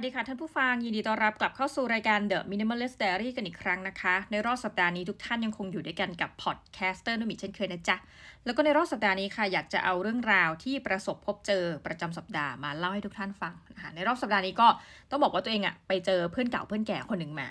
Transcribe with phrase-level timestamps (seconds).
[0.00, 7.96] วัสดีค่ะท่านผู้ฟัง ยินดีต้อนรับกลับเข้าสู่รายการ The Minimalist Diary กันอีกครั้งนะคะ ในรอบสัปดาห์นี้ทุกท่านยังคงอยู่ด้วยกันกับ podcaster นุมิเช่นเคยนะจ๊ะ
[8.44, 14.68] แล้วก็ในรอบสัปดาห์นี้ค่ะ อยากจะเอาเรื่องราวที่ประสบพบเจอประจำสัปดาห์มาเล่าให้ทุกท่านฟังนะคะในรอบสัปดาห์นี้ก็
[15.10, 17.48] ต้องบอกว่าตัวเองอะไปเจอเพื่อนเก่าเพื่อนแก่คนหนึ่งมา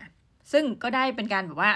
[0.52, 1.72] ซึ่งก็ได้เป็นการแบบว่า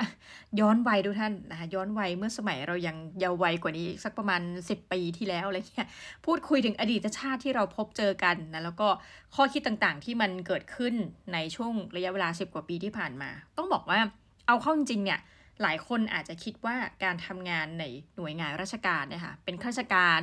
[0.60, 5.88] ย้อนวัยทุกท่านนะคะย้อนวัยเมื่อสมัยเรายังเยาว์วัยกว่านี้สักประมาณ 10 ปีที่แล้วอะไรเงี้ย
[6.26, 8.88] พูดคุยถึงอดีตชาติที่เราพบเจอกันนะแล้วก็
[9.36, 10.94] ข้อคิดต่างๆที่มันเกิดขึ้น
[11.34, 14.00] ในช่วงระยะเวลา 10 กว่าปีที่ผ่านมา ต้องบอกว่า
[14.48, 15.20] เอาเข้าจริงๆเนี่ย
[15.62, 17.84] หลายคนอาจจะคิดว่าการทำงานใน
[18.16, 20.22] หน่วยงานราชการเนี่ยค่ะเป็นข้าราชการ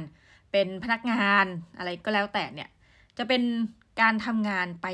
[0.53, 1.47] เป็นพนักงาน
[1.79, 2.69] อะไรก็แล้วแต่เนี่ย
[3.19, 3.43] จะเป็น
[4.01, 4.87] การทำงานไป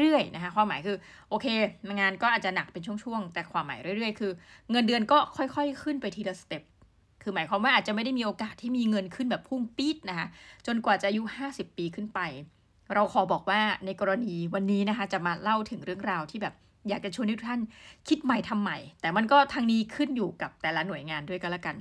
[0.00, 0.96] เรื่อยๆนะคะความหมายคือ
[1.28, 1.46] โอเค
[2.00, 4.32] งานก็อาจจะหนักเป็นช่วงๆ แต่ความหมายเรื่อยๆ คือ
[4.70, 6.62] เงินเดือนก็ค่อยๆ ขึ้นไปทีละสเต็ป
[7.22, 10.26] คือหมายความว่าอาจจะไม่ได้มีโอกาสที่มีเงินขึ้นแบบพุ่งปี๊ดนะคะ
[10.66, 12.20] จนกว่าจะอายุ 50 ปีขึ้นไป
[12.94, 16.54] เราขอบอกว่าในกรณีวันนี้นะคะ จะมาเล่าถึงเรื่องราวที่แบบ
[16.88, 17.60] อยากจะชวนทุกท่าน
[18.08, 21.76] คิดใหม่ทำใหม่ แต่มันก็ทางนี้ขึ้นอยู่กับแต่ละหน่วยงานด้วยกันละกัน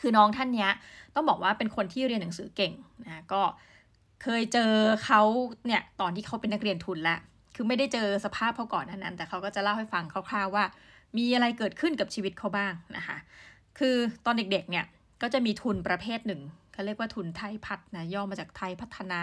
[0.00, 0.68] คือน้องท่านนี้
[1.14, 2.72] ต้องบอกว่าเป็นคนที่เรียนหนังสือเก่ง
[3.04, 3.42] นะก็
[4.22, 4.72] เคยเจอ
[5.04, 5.22] เขา
[5.66, 7.16] เนี่ยตอนที่เขาเป็นนักเรียนทุนละ
[7.54, 10.64] คือไม่ได้เจอสภาพเขาก่อนนั้น แต่เขาก็จะเล่าให้ฟังคร่าวๆว่า
[11.16, 13.16] มีอะไรเกิดขึ้นกับชีวิตเขาบ้างนะคะ
[13.78, 14.84] คือตอนเด็กๆเนี่ย
[15.22, 16.40] ก็จะมีทุนประเภทหนึ่ง
[16.72, 19.20] เขาเรียกว่าทุนไทยพัฒนะย่อมาจากไทยพัฒนา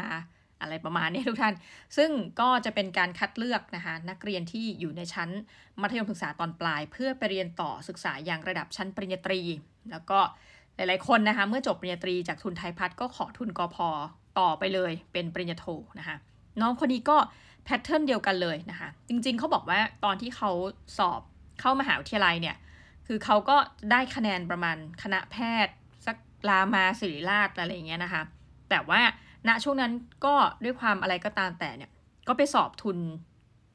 [0.61, 1.55] อะไรประมาณนี้ทุกท่าน
[1.97, 2.09] ซึ่ง
[2.41, 5.29] ก็จะเป็นการคัดเลือกนะคะนักเรียนที่อยู่ในชั้น
[5.81, 9.41] มัธยมศึกษาตอนปลาย เพื่อไปเรียนต่อศึกษาอย่างระดับชั้นปริญญาตรี
[9.91, 10.19] แล้วก็
[10.75, 13.77] หลายๆคนนะคะเมื่อจบปริญญาตรีจากทุนไทยพัฒก็ขอทุนกอพ
[14.39, 15.65] ต่อไปเลยเป็นปริญญาโท
[15.99, 16.17] นะคะ
[16.61, 17.17] น้องคนนี้ก็
[17.63, 20.51] แพทเทิร์นเดียวกันเลยนะคะจริงๆเขาบอกว่าตอนที่เขา
[20.97, 21.21] สอบ
[21.59, 22.55] เข้ามหาวิทยาลัยเนี่ย
[23.07, 23.57] คือเขาก็
[23.91, 25.73] ได้คะแนนประมาณคณะแพทย์
[26.05, 26.17] สัก
[26.49, 28.21] รามาศิริราชอะไรอย่างเงี้ยนะคะ
[28.69, 29.01] แต่ว่า
[29.47, 29.91] ณช่วงนั้น
[30.25, 31.91] ก็ด้วยความอะไรก็ตามแต่เนี่ย
[32.27, 32.97] ก็ไปสอบทุน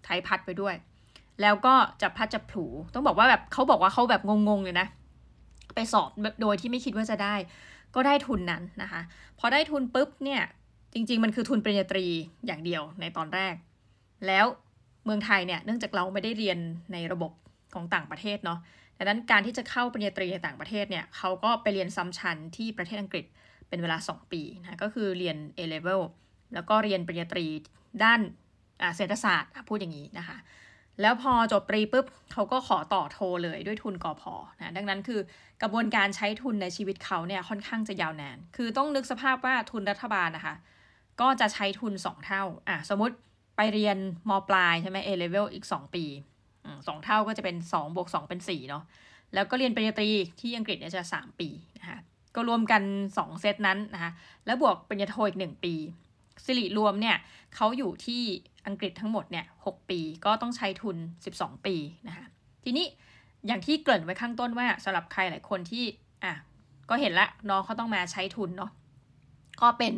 [0.04, 0.74] ไทยพัดไปด้วย
[1.42, 2.64] แล้วก็จะพัดจะผู
[2.94, 4.86] ต้องบอกว่าแบบเขาบอกว่าเขาแบบงงๆเลยนะ
[5.74, 6.08] ไปสอบ
[6.40, 7.34] โดยที่ไม่คิดว่าจะได้
[7.94, 9.00] ก็ได้ทุนนั้นนะคะ
[9.38, 10.42] พอได้ทุนปุ๊บเนี่ย
[10.94, 12.06] จริง ๆ มันคือทุนปริญญาตรี
[12.46, 13.54] อย่างเดียวในตอนแรก
[14.26, 14.46] แล้ว
[15.04, 16.58] เมืองไทยเนี่ยเนื่องจากเราไม่ได้เรียน
[16.92, 17.32] ในระบบ
[17.74, 18.58] ของต่างประเทศเนาะ
[18.98, 23.24] ดังนั้นการที่จะเข้าปริญญาตรีในต่างประเทศเนี่ยเขาก็ไปเรียนซ้ำชั้นที่ประเทศอังกฤษ
[23.68, 26.00] เป็นเวลา 2 ปีนะก็คือเรียน A level
[26.54, 27.46] แล้วก็เรียนปริญญาตรี
[28.04, 28.20] ด้าน
[28.96, 30.36] เศรษฐศาสตร์พูดอย่างนี้นะคะ
[31.00, 35.20] แล้วพอจบปรีปุ๊บเขาก็ขอต่อโทเลยด้วยทุนกอพอนะดังนั้นคือ
[35.62, 40.54] กระบวนการใช้ทุนในชีวิตเขาเนี่ยค่อนข้างจะยาวนาน คือต้องนึกสภาพว่าทุนรัฐบาลนะคะ
[41.20, 43.14] ก็จะใช้ทุน 2 เท่าอะสมมติ
[43.56, 43.96] ไปเรียน
[44.28, 46.04] มปลายใช่ไหม A level อีก 2 ปี
[46.86, 48.82] สองเท่าก็จะเป็น2บวก2เป็น4เนาะ
[49.34, 50.10] แล้วก็เรียนปริญญาตรี
[50.40, 51.48] ที่อังกฤษเนี่ยจะ 3 ปี
[51.80, 51.98] นะคะ
[52.34, 52.82] ก็รวมกัน
[53.16, 54.12] 2 เซตนั้นนะคะ
[54.46, 55.74] แล้วบวกปริญญาโทอีก 1 ปี
[56.44, 57.16] สิริรวมเนี่ย
[57.54, 58.22] เขาอยู่ที่
[58.66, 60.96] อังกฤษทั้งหมดเนี่ยหปีก็ต้องใช้ทุน
[61.32, 61.76] 12 ปี
[62.08, 62.26] นะคะ
[62.64, 62.86] ทีนี้
[63.46, 65.84] อย่างที่เกริ่นไว้ข้างต้นว่าสำหรับใครหลายคนที่
[66.24, 66.32] อะ
[66.90, 68.70] ก็เห็นละน้องเขาต้องมาใช้ทุนเนาะ
[69.62, 69.94] ก็เป็น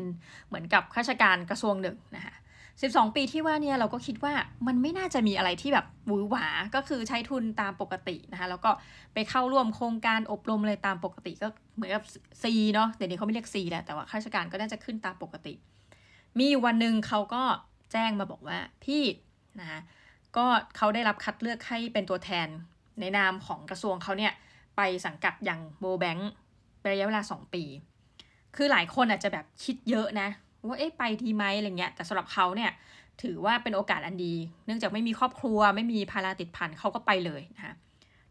[0.49, 2.35] เหมือนกับข้าราชการกระทรวงหนึ่งนะคะ
[2.75, 4.35] 12 ปีที่ว่าเนี่ยเราก็คิดว่า
[4.67, 8.71] มันไม่น่าจะมีอะไรที่แบบหวือหวา ก็คือใช้ทุนตามปกตินะคะแล้วก็
[9.15, 12.05] ไปเข้าร่วมโครงการอบรมอะไรตามปกติก็เหมือนกับ
[12.43, 15.55] C เนาะเดี๋ยวนี้เขาไม่เรียก C แล้วแต่ว่าข้าราชการก็น่าจะขึ้นตามปกติ
[16.41, 17.43] มีวันหนึ่งเขาก็
[17.93, 19.03] แจ้งมาบอกว่าพี่
[19.61, 19.81] นะคะ
[20.37, 20.47] ก็
[20.77, 22.49] เขาได้รับคัดเลือกให้เป็นตัวแทน
[23.01, 24.33] ในนามของกระทรวงเขาเนี่ย
[24.77, 26.31] ไปสังกัดอย่างโบแบงค์
[26.81, 27.65] เป็นระยะเวลา 2 ปี
[28.57, 30.29] คือหลายคนอาจจะแบบคิดเยอะนะ
[30.67, 32.71] ว่าเอ๊ะไปทีไหมอะไรเงี้ย แต่สำหรับเขาเนี่ย
[33.23, 34.35] ถือว่าเป็นโอกาสอันดี
[34.67, 37.75] เนื่องจากไม่มีครอบครัวไม่มีภาระติดพันเขาก็ไปเลยนะคะ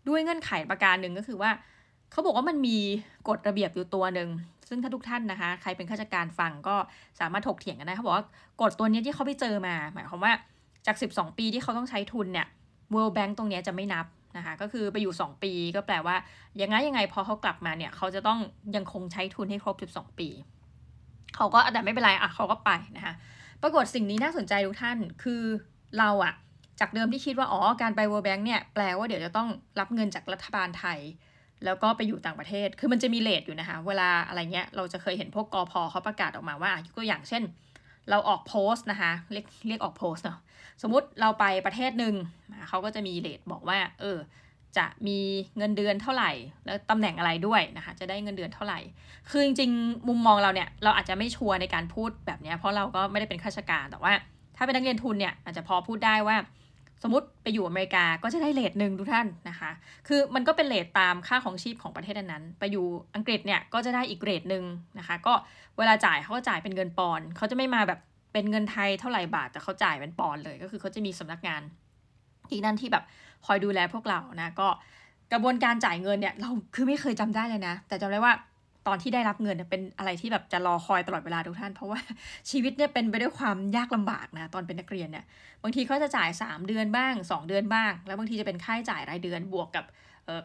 [0.08, 1.52] ด้วยเงื่อนไขประการหนึ่งก็คือว่า
[2.14, 2.78] เขาบอกว่ามันมี
[3.30, 4.30] กฎระเบียบอยู่ตัวหนึ่ง
[4.70, 6.76] ซึ่งถ้าทุกท่านนะคะ ใครเป็นข้าราชการฟังก็
[7.20, 8.26] สามารถถกเถียงกันได้เขาบอกว่า
[8.62, 10.34] กฎตัวนี้ที่เขาไปเจอมา หมายความว่า
[10.86, 12.48] จาก 12 ปีที่เขาต้องใช้ทุนเนี่ย
[12.94, 14.06] World Bank ตรงนี้จะไม่นับ
[14.38, 16.16] นะคะ ก็คือไปอยู่ 2 ปีก็แปลว่า
[16.62, 18.40] ยังไงยังไงพอเขากลับมาเนี่ย เขาจะต้อง
[18.76, 20.30] ยังคงใช้ทุนให้ครบ 12 ปี
[21.36, 23.14] เขาก็แต่ไม่เป็นไรอะเขาก็ไปนะคะ
[23.62, 25.42] ปรากฏสิ่งนี้น่าสนใจทุกท่าน คือ
[26.00, 26.34] เราอะ
[26.80, 29.50] จากเดิมที่คิดว่า อ๋อ การไป World Bank เนี่ย แปลว่าเดี๋ยวจะต้อง
[29.80, 31.00] รับเงินจากรัฐบาลไทย
[31.66, 37.44] แล้วก็ไปอยู่ต่างประเทศ คือมันจะมีเลทอยู่นะคะ เวลาอะไรเงี้ย เราจะเคยเห็นพวกกอพอเขาประกาศออกมาว่า ยกตัวอย่างเช่น
[38.10, 40.40] เราออกโพสต์นะคะ เรียกเรียกออกโพสต์เนาะ
[40.82, 42.16] สมมุติเราไปประเทศหนึ่ง
[42.70, 44.18] เขาก็จะมีเลทบอกว่า เออ
[44.78, 45.20] จะมี
[45.58, 46.32] เงินเดือนเท่าไหร่
[46.66, 48.80] แล้วตำแหน่งอะไรด้วยนะคะ จะได้เงินเดือนเท่าไหร่
[49.30, 54.14] คือจริงๆ มุมมองเราเนี่ย เราอาจจะไม่ชัวร์ในการพูดแบบนี้ เพราะเราก็ไม่ได้เป็นข้าราชการ แต่ว่า
[54.58, 56.38] ถ้าเป็นนักเรียนทุนเนี่ย อาจจะพอพูดได้ว่า
[57.04, 59.72] สมมติไปอยู่อเมริกาก็จะได้เลทหนึ่งทุกท่านนะคะ
[60.08, 62.86] คือมันก็เป็นเลทตามค่าของชีพของประเทศนั้น ไปอยู่
[63.16, 64.64] อังกฤษเนี่ยก็จะได้อีกเรทหนึ่ง
[65.00, 65.34] นะคะ ก็
[65.78, 68.00] เวลาจ่ายเขาก็จ่ายเป็นเงินปอนเขาจะไม่มาแบบ
[68.34, 71.62] เป็นเงินไทยเท่าไหร่บาทแต่เขาจ่ายเป็นปอนด์เลย ก็คือเขาจะมีสำนักงาน
[72.50, 73.04] ที่นั่นที่แบบ
[73.46, 74.68] คอยดูแลพวกเรานะ ก็
[75.32, 78.34] กระบวนการจ่ายเงินเนี่ยเราคือไม่เคยจำได้เลยนะ แต่จำได้ว่า
[78.88, 82.00] ตอนที่ได้รับเงินเป็นอะไรที่แบบจะรอคอยตลอดเวลาทุกท่าน เพราะว่า
[82.52, 85.26] ชีวิตเนี่ยเป็นไปด้วยความยากลำบากนะตอนเป็นนักเรียนเนี่ย
[85.64, 89.86] บางทีเขาจะจ่าย 3 เดือนบ้าง 2 เดือนบ้าง แล้วบางทีจะเป็นค่าจ่ายรายเดือนบวกกับ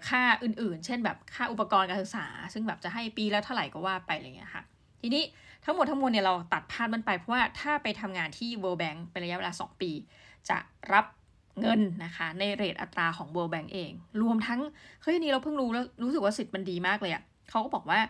[0.08, 4.62] ค่าอื่นๆ เช่นแบบค่าอุปกรณ์การศึกษา ซึ่งแบบจะให้ปีแล้วเท่าไหร่ก็ว่าไปอะไรเงี้ยค่ะ
[5.02, 5.24] ทีนี้
[5.64, 9.90] ทั้งหมดทั้งมวลเนี่ยเราตัดพาดมันไปเพราะว่าถ้าไปทำงานที่ World Bank เป็นระยะเวลา 2 ปี
[10.48, 10.58] จะ
[10.92, 11.04] รับ
[11.60, 13.92] เงินนะคะ ในเรทอัตราของ World Bank เอง
[14.22, 14.60] รวมทั้ง
[15.02, 18.00] เฮ้ยนี้เราเพิ่งรู้แล้วรู้สึกว่าสิทธิ์มันดีมากเลยอะ่ะเขาก็บอกว่า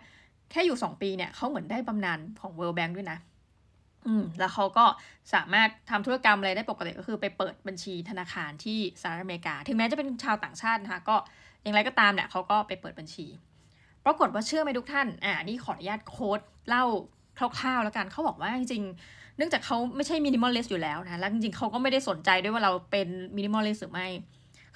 [0.50, 3.18] แค่อยู่ 2 ปีเนี่ยเขาเหมือนได้บำนาญของ World Bank ด้วยนะ
[4.06, 4.84] อืม แล้วเขาก็
[5.34, 11.16] สามารถทำธุรกรรมอะไรได้ปกติก็คือไปเปิดบัญชีธนาคารที่สหรัฐอเมริกา ถึงแม้จะเป็นชาวต่างชาตินะคะ ก็
[11.62, 13.26] อย่างไรก็ตามเนี่ยเขาก็ไปเปิดบัญชี
[14.04, 16.84] ปรากฏว่าเชื่อไหมทุกท่าน อ่า นี่ขออนุญาตโค้ดเล่า
[17.38, 24.08] คร่าวๆแล้วกันเขาบอกว่าจริงๆ เนื่องจากเขาไม่ใช่มินิมอลเลสอยู่แล้วนะ แล้วจริงๆเขาก็ไม่ได้สนใจด้วยว่าเราเป็นมินิมอลเลสหรือไม่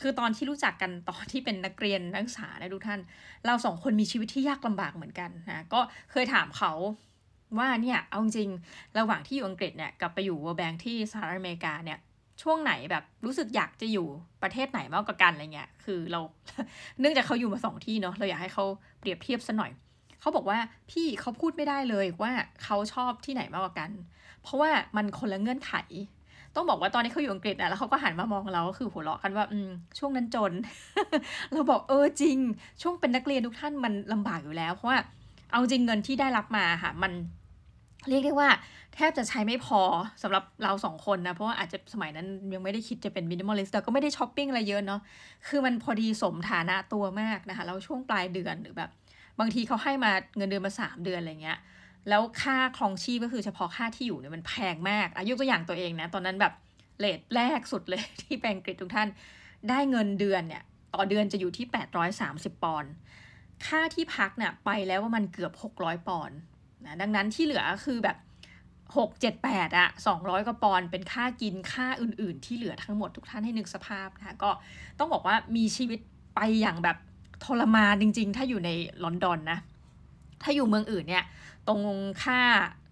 [0.00, 3.00] คือตอนที่รู้จักกันตอนที่เป็นนักเรียนนักศึกษานะทุกท่าน
[3.46, 5.80] เราสองคนมีชีวิตที่ยากลำบากเหมือนกันนะก็
[6.10, 6.72] เคยถามเขา
[7.58, 8.50] ว่าเนี่ยเอาจริง
[8.98, 11.98] ระหว่างที่อยู่อังกฤษเนี่ยกับไปอยู่ World Bank ที่สหรัฐอเมริกาเนี่ย
[12.42, 14.06] ช่วงไหนแบบรู้สึกอยากจะอยู่
[14.42, 16.20] ประเทศไหนมากกว่ากันอะไรเงี้ยคือเรา
[17.00, 18.64] เนื่องจากเขาอยู่มาสองที่เนาะเราอยากให้เขา
[18.98, 19.70] เปรียบเทียบซะหน่อย
[20.20, 20.58] เขาบอกว่า
[20.90, 22.32] พี่เขาพูดไม่ได้เลยว่า
[22.64, 23.90] เขาชอบที่ไหนมากกว่ากัน
[24.42, 25.72] เพราะว่ามันคนละเงื่อนไข
[26.56, 30.52] ต้องบอกว่าตอนนี้เขาอยู่อังกฤษอะแล้วเขาก็หันมามองเราก็คือหัวเราะกันว่าอืมช่วงนั้นจน
[31.52, 32.38] เราบอกเออจริง
[32.82, 34.98] ช่วงเป็นนักเรียนทุกท่านมันลำบากอยู่แล้วเพราะว่า
[35.52, 37.12] เอาจริงเงินที่ได้รับมาค่ะ มัน
[38.08, 38.48] เรียกได้ว่า
[38.94, 39.80] แทบจะใช้ไม่พอ
[40.22, 45.00] สำหรับเราสองคนนะ เพราะว่าอาจจะสมัยนั้นยังไม่ได้คิดจะเป็น minimalist แต่ก็ไม่ได้ช้อปปิ้งอะไรเยอะเนาะ
[45.48, 48.90] คือมันพอดีสมฐานะตัวมากนะคะแล้วช่วงปลายเดือนหรือแบบ
[49.38, 51.58] บางทีเขาให้มาเงินเดือนมาสามเดือนอะไรเงี้ย
[52.08, 56.52] แล้วค่าครองชีพก็คือเฉพาะค่าที่อยู่เนี่ยมันแพงมากอายุตัวอย่างตัวเองนะ ตอนนั้นแบบ
[56.98, 59.08] เลทแรกสุดเลยที่แปลงกฤษทุกท่าน
[59.68, 60.62] ได้เงินเดือนเนี่ย
[60.94, 61.66] ต่อเดือนจะอยู่ที่
[62.14, 62.90] 830 ปอนด์
[63.66, 66.36] ค่าที่พักเนี่ยไปแล้วว่ามันเกือบ 600 ปอนด์
[66.86, 68.16] นะดังนั้นที่เหลือคือแบบ
[68.96, 69.88] 6 7 8อะ
[70.18, 74.50] 200กว่าปอนด์เป็นค่ากินค่าอื่น ๆ ที่เหลือทั้งหมดทุกท่านให้นึกสภาพนะก็
[74.98, 76.00] ต้องบอกว่ามีชีวิต
[76.34, 76.96] ไปอย่างแบบ
[77.44, 78.70] ทรมานจริง ๆ ถ้าอยู่ใน
[79.04, 79.58] ลอนดอนนะ
[80.42, 81.24] ถ้าอยู่เมืองอื่นเนี่ย
[81.68, 81.82] ตรง
[82.24, 82.40] ค่า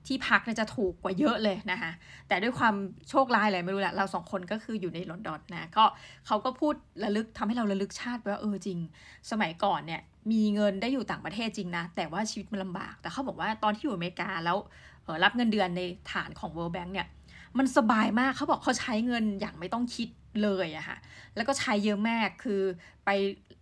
[0.06, 1.90] ที่พักเนี่ยจะถูกกว่าเยอะเลยนะคะ
[2.28, 2.74] แต่ด้วยความ
[3.10, 5.84] โชคร้ายอะไรไม่รู้แหละเราสองคนก็คืออยู่ในลอนดอนนะก็
[6.26, 6.74] เขาก็พูด
[7.04, 8.78] ระลึกทำให้เราระลึกชาติว่าเออจริง
[9.30, 10.00] สมัยก่อนเนี่ย
[10.32, 14.56] มีเงินได้อยู่ต่างประเทศจริงนะ แต่ว่าชีวิตมันลำบาก แต่เขาบอกว่าตอนที่อยู่อเมริกาแล้ว
[15.24, 15.82] รับเงินเดือนใน
[16.12, 17.06] ฐานของ World Bank เนี่ย
[17.58, 20.08] มันสบายมากเขาบอกเขาใช้เงินอย่างไม่ต้องคิด
[20.42, 20.96] เลยอะค่ะ
[21.36, 22.60] แล้วก็ใช้เยอะมาก คือ
[23.04, 23.10] ไป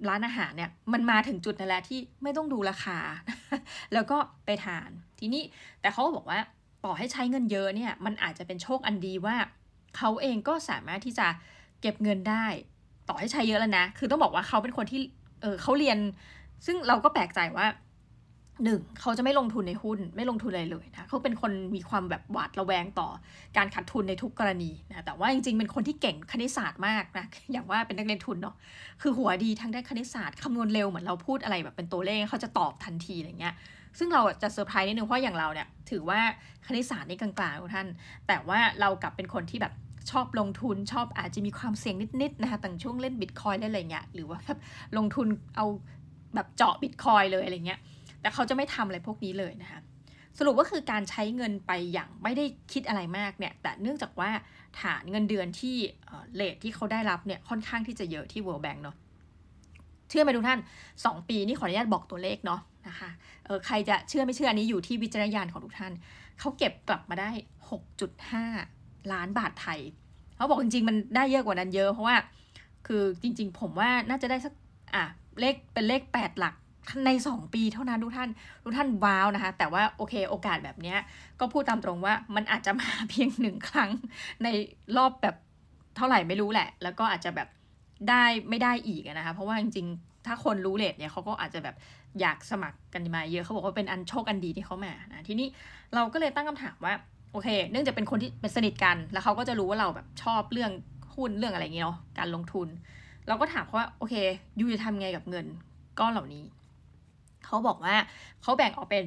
[0.09, 2.99] ร้านอาหารเนี่ย มันมาถึงจุดนั่นแหละที่ไม่ต้องดูราคา
[3.93, 5.43] แล้วก็ไปทาน ทีนี้
[5.81, 6.41] แต่เขาก็บอกว่า
[6.85, 9.37] ต่อให้ใช้เงินเยอะเนี่ย มันอาจจะเป็นโชคอันดีว่า
[9.97, 11.27] เขาเองก็สามารถที่จะ
[11.81, 12.47] เก็บเงินได้
[13.09, 15.01] ต่อให้ใช้เยอะแล้วนะ คือต้องบอกว่าเขาเป็นคนที่
[15.43, 15.99] เออเขาเรียน
[16.67, 17.67] ซึ่งเราก็แปลกใจว่า
[18.65, 23.09] หนึ่งเขาจะไม่ลงทุนในหุ้นไม่ลงทุนอะไรเลยนะเขาเป็นคนมีความแบบหวาดระแวงต่อ
[23.57, 28.55] การขาดทุนในทุกกรณีนะแต่ว่าจริงๆ เป็นคนที่เก่งคณิตศาสตร์มากนะอย่างว่าเป็นนักเรียนทุนเนาะ
[29.03, 33.55] คือหัวดีทั้งด้านคณิตศาสตร์คำนวณเร็วเหมือนเราพูดอะไรแบบเป็นตัวเลขเขาจะตอบทันทีอะไรเงี้ย
[33.99, 36.21] ซึ่งเราจะเซอร์ไพรส์นิดนึงเพราะอย่างเราเนี่ยถือว่า
[36.67, 37.89] คณิตศาสตร์นี่กลางๆทุกท่าน
[38.29, 39.73] แต่ว่าเรากลับเป็นคนที่แบบ
[40.11, 44.59] ชอบลงทุนชอบอาจจะมีความเสี่ยงนิดๆนะคะต่างช่วงเล่นบิตคอยเล่นอะไรเงี้ยหรือว่าแบบ
[44.97, 45.67] ลงทุนเอา
[46.35, 47.81] แบบเจาะบิตคอยเลยอะไรเงี้ย
[48.21, 49.81] แต่เขาจะไม่ทำอะไรพวกนี้เลยนะคะ
[50.39, 54.31] สรุปว่าคือการใช้เงินไปอย่างไม่ได้คิดอะไรมากเนี่ย แต่เนื่องจากว่า
[54.81, 55.77] ฐานเงินเดือนที่
[56.35, 58.97] เลทที่เขาได้รับเนี่ยค่อนข้างที่จะเยอะที่ World Bank เนาะ
[60.09, 60.61] เชื่อไหมทุกท่าน
[60.95, 63.11] 2 ปีนี่ขออนุญาตบอกตัวเลขเนาะนะคะ
[63.47, 65.93] เออใครจะเชื่อไม่เชื่ออันนี้อยู่ที่วิจารณญาณของทุกท่าน
[66.39, 67.31] เขาเก็บกลับมาได้
[68.41, 69.81] 6.5 ล้านบาทไทย
[70.37, 72.17] เขาบอกจริงๆ มันได้เยอะกว่านั้นเยอะเพราะว่า
[72.87, 74.55] คือจริงๆ ผมว่าน่าจะได้สัก
[74.95, 75.05] อะ
[75.41, 76.55] เลขเป็นเลข 8 หลัก
[77.07, 78.29] ใน 2 ปีเท่านั้นทุกท่าน
[78.65, 80.95] ทุกท่านว้าวนะคะ แต่ว่าโอเคโอกาสแบบนี้
[81.41, 83.91] ก็พูดตามตรงว่ามันอาจจะมาเพียงหนึ่งครั้ง
[84.43, 84.49] ใน
[84.97, 85.37] รอบแบบ
[85.97, 87.49] เท่าไหร่ไม่รู้แหละ แล้วก็อาจจะแบบ
[88.09, 91.77] ได้ไม่ได้อีกนะคะ เพราะว่าจริงๆ ถ้าคนรู้เลทเนี่ยเขาก็อาจจะแบบ
[92.21, 95.49] อยากสมัครกันมาเยอะเขาบอกว่าเป็นอันโชคอันดีที่เขามานะทีนี้
[95.95, 96.95] เราก็เลยตั้งคำถามว่า
[97.33, 100.73] โอเค เนื่องจากเป็นคนที่เป็นสนิทกัน แล้วเขาก็จะรู้ว่าเราแบบชอบเรื่อง
[101.15, 102.69] หุ้นเรื่องอะไรเงี้ยเนาะการลงทุน
[103.29, 104.15] เราก็ถามเขาว่าโอเค
[104.59, 105.47] ยูจะทำไงกับเงิน
[105.99, 106.45] ก้อนเหล่านี้
[107.45, 107.97] เขาบอกว่า
[108.43, 109.05] เขาแบ่งออกเป็น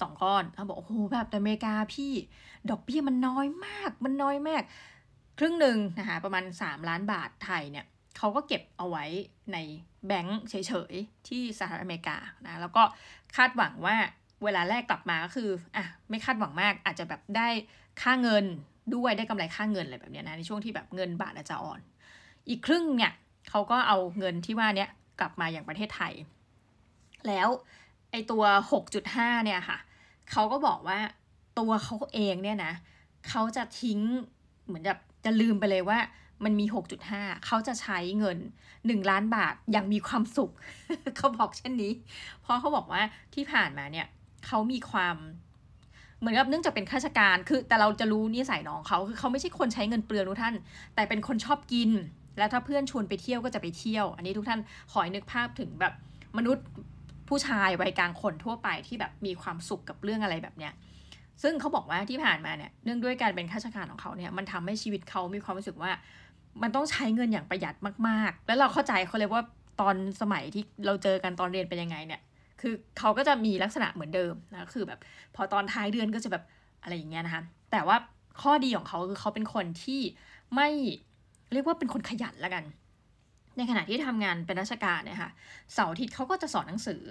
[0.00, 2.12] สองก้อนเขาบอกโอ้โหแบบอเมริกาพี่
[2.70, 4.62] ดอกเบี้ยมันน้อยมาก มันน้อยมาก
[5.38, 7.86] ครึ่งหนึ่งนะคะประมาณ 3 ล้านบาทไทยเนี่ย
[8.18, 9.04] เขาก็เก็บเอาไว้
[9.52, 9.58] ใน
[10.06, 10.54] แบงก์เฉ
[10.92, 12.82] ยๆ ที่สหรัฐอเมริกานะแล้วก็
[13.36, 13.96] คาดหวังว่า
[14.44, 17.48] เวลาแรกกลับมาก็คืออะไม่คาดหวังมากอาจจะแบบได้
[18.02, 18.44] ค่าเงิน
[18.94, 21.80] ด้วยได้กำไรค่าเงินอะไรแบบนี้นะในช่วงที่แบบเงินบาทอาจจะอ่อน
[22.48, 23.12] อีกครึ่งเนี่ย
[23.50, 24.86] เขาก็เอาเงินที่ว่านี้
[25.20, 26.12] กลับมาอย่างประเทศไทย
[27.28, 27.48] แล้ว
[28.10, 28.42] ไอตัว
[28.94, 29.78] 6.5 เนี่ยค่ะ
[30.30, 30.98] เขาก็บอกว่า
[31.58, 32.72] ตัวเขาเองเนี่ยนะ
[33.28, 34.00] เขาจะทิ้ง
[34.66, 35.98] เหมือนแบบจะลืมไปเลยว่า
[36.44, 36.66] มันมี
[37.06, 38.38] 6.5 เขาจะใช้เงิน
[38.72, 40.50] 1 ล้านบาทอย่างมีความสุข
[41.16, 41.92] เขาบอกเช่นนี้
[42.42, 43.02] เพราะเขาบอกว่า
[43.34, 44.06] ที่ผ่านมาเนี่ย
[44.46, 45.16] เขามีความ
[46.18, 50.54] เหมือนกับเนื่องจากเป็นข้าราชการ คือ แต่เราจะรู้นิสัยน้องเขาคือเขาไม่ใช่คนใช้เงินเปลืองทุกท่าน
[50.94, 51.90] แต่เป็นคนชอบกิน
[52.38, 54.60] แล้วถ้าเพื่อนชวนไปเที่ยวก็จะไปเที่ยว อันนี้ทุกท่าน
[54.90, 55.92] ขอให้นึกภาพถึงแบบ
[56.38, 56.66] มนุษย์
[57.32, 60.72] ผู้ชายวัยกลางคนทั่วไปที่แบบมีความสุขกับเรื่องอะไรแบบเนี้ย
[61.42, 65.90] ซึ่งเขาบอกว่าที่ผ่านมาเนี่ยเนื่องด้วยการเป็นข้าราชการของเขาเนี่ยมันทำให้ชีวิตเขามีความรู้สึกว่า
[66.62, 67.74] มันต้องใช้เงินอย่างประหยัด
[68.08, 69.42] มาก ๆ แล้วเราเข้าใจเขาเลยว่า
[69.80, 72.20] ตอนสมัยที่เราเจอกันตอนเรียนเป็นยังไงเนี่ย
[72.60, 74.98] คือเขาก็จะมีลักษณะเหมือนเดิมนะคือแบบ
[75.34, 76.44] พอตอนท้ายเดือนก็จะแบบ
[76.82, 77.96] อะไรอย่างเงี้ยนะคะแต่ว่า
[78.42, 80.00] ข้อดีของเขาคือเขาเป็นคนที่
[80.54, 80.68] ไม่
[81.52, 82.64] เรียกว่าเป็นคนขยันละกัน
[83.56, 85.30] ในขณะที่ทำงานเป็นราชการเนี่ยค่ะ
[85.74, 87.02] เสาร์อาทิตย์เขาก็จะสอนหนังสือ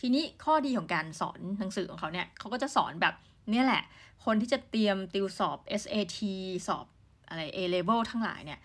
[0.00, 3.14] ทีนี้ข้อดีของการสอนหนังสือของเขาเนี่ยเขาก็จะสอนแบบ
[3.50, 3.82] เนี่ยแหละ
[4.24, 6.18] คนที่จะเตรียมติวสอบ SAT
[6.66, 6.86] สอบ
[7.28, 8.60] อะไร A level ทั้งหลายเนี่ย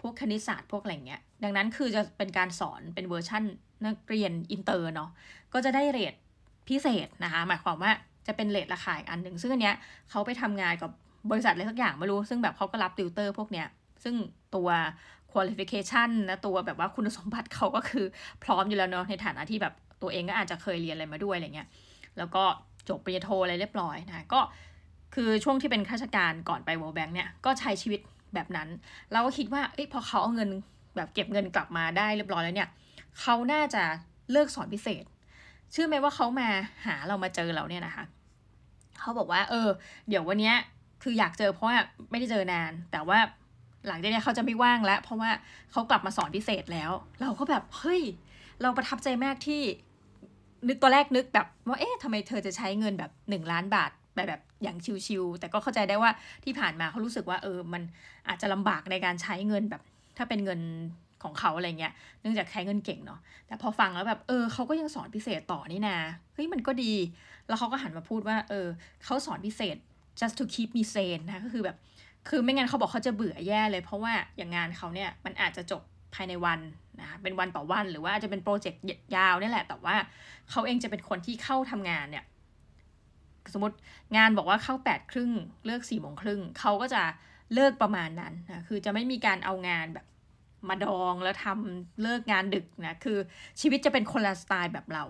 [0.00, 3.42] พวกคณิตศาสตร์พวกอะไรเงี้ย ดังนั้นคือจะเป็นการสอนเป็นเวอร์ชั่น
[3.84, 5.10] นักเรียนอินเตอร์เนาะ
[5.52, 6.14] ก็จะได้เรท
[6.68, 7.92] พิเศษนะคะ หมายความว่า
[8.26, 9.76] จะเป็นเรทราคาอีกอันหนึ่งซึ่งอันเนี้ย
[10.10, 10.90] เขาไปทำงานกับ
[11.30, 13.66] บริษัทอะไรสักอย่างไม่รู้ ซึ่งแบบเขาก็รับติวเตอร์พวกเนี้ย
[14.04, 14.14] ซึ่ง
[14.54, 14.68] ตัว
[15.34, 18.04] qualification นะตัวแบบว่าคุณสมบัติเขาก็คือ
[18.44, 21.68] พร้อมอยู่แล้วเนาะในฐานะที่แบบตัวเองก็อาจจะเคยเรียนอะไรมาด้วยอะไรเงี้ย
[22.18, 22.44] แล้วก็
[22.88, 24.40] จบปริญญาโทอะไรเรียบร้อยนะก็
[25.14, 28.00] คือช่วงที่เป็นข้าราชการก่อนไป World Bank เนี่ยก็ใช้ชีวิต
[28.34, 28.68] แบบนั้น
[29.12, 30.50] เราก็คิดว่าเอ้ยพอเขาเอาเงิน
[30.96, 32.68] แบบเก็บเงินกลับมาได้เรียบร้อยแล้วเนี่ย
[33.20, 33.82] เขาน่าจะ
[34.32, 35.04] เลิกสอนพิเศษ
[35.72, 36.48] เชื่อไหมว่าเขามา
[36.86, 38.04] หาเรามาเจอเราเนี่ยนะคะ
[39.00, 39.68] เขาบอกว่า เออ
[40.08, 40.56] เดี๋ยววันเนี้ย
[41.02, 41.76] คืออยากเจอเพราะว่า
[42.10, 43.18] ไม่ได้เจอนาน แต่ว่า
[43.86, 45.30] หลังจากนี้เขาจะไม่ว่างแล้ว เพราะว่า
[45.72, 48.02] เขากลับมาสอนพิเศษแล้ว เราก็แบบเฮ้ย
[48.62, 49.62] เราประทับใจมากที่
[50.68, 56.10] นึกตัวแรกนึกแบบว่าเอ๊ะทำไมเธอจะใช้เงินแบบหนึ่งล้านบาทแบบแบบอย่างชิวๆแต่ก็เข้าใจได้ว่า
[56.44, 57.82] ที่ผ่านมาเขารู้สึกว่าเออมัน
[58.28, 59.82] อาจจะลำบากในการใช้เงินแบบ
[60.16, 60.60] ถ้าเป็นเงิน
[61.22, 65.96] ของเขาอะไรเงี้ย เนื่องจากใช้เงินเก่งเนาะ แต่พอฟังแล้วแบบ เออเขาก็ยังสอนพิเศษต่อนี่นา
[66.34, 66.92] เฮ้ยมันก็ดี
[67.46, 68.66] แล้วเขาก็หันมาพูดว่า เออ
[69.04, 69.76] เขาสอนพิเศษ
[70.20, 71.76] just to keep me sane นะ ก็คือแบบ
[72.28, 75.82] คือไม่งั้นเขาบอกเขาจะเบื่อแย่เลยเพราะว่าอย่างงานเขาเนี่ยมันอาจจะจบ
[76.14, 76.60] ภายในวัน
[77.00, 78.82] นะเป็นวันต่อวันหรือว่าจะเป็นโปรเจกต์
[79.16, 79.96] ยาวนี่แหละ แต่ว่า
[80.50, 82.24] เขาเองจะเป็นคนที่เข้าทำงานเนี่ย
[83.52, 83.76] สมมติ
[84.16, 85.30] งานบอกว่าเข้าแปดครึ่ง
[85.66, 87.02] เลิกสี่โมงครึ่งเขาก็จะ
[87.54, 90.06] เลิกประมาณนั้นนะคือจะไม่มีการเอางานแบบ
[90.68, 93.18] มาดองแล้วทำเลิกงานดึกนะคือ
[93.60, 95.04] ชีวิตจะเป็นคนละสไตล์แบบเรา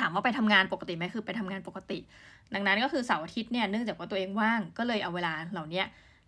[0.00, 1.98] ถามว่าไปทำงานปกติไหมคือไปทำงานปกติ
[2.54, 5.82] ดังนั้นก็คือเสาร์อาทิตย์เนี่ยเนื่องจากว่าตัวเองว่างก็เลยเอาเวลาเหล่านี้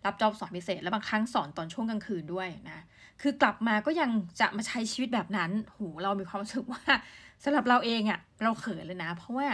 [0.05, 2.83] รับจอบสอนพิเศษ แล้วบางครั้งสอนตอนช่วงกลางคืนด้วยนะ
[3.21, 4.09] คือกลับมาก็ยัง
[4.41, 6.83] จะมาใช้ชีวิตแบบนั้นโหเรามีความรู้สึกว่า
[7.43, 9.47] สำหรับเราเองอะ่ะเราเขินเลยนะ เพราะว่า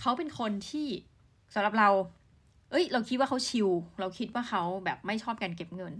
[0.00, 0.88] เขาเป็นคนที่
[1.54, 1.88] สำหรับเรา
[2.70, 3.68] เอ้ย เราคิดว่าเขาชิล
[4.00, 5.94] เราคิดว่าเขาแบบไม่ชอบการเก็บเงิน